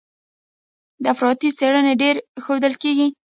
[1.13, 3.07] افراطي څېرې ډېرې ښودل کېږي.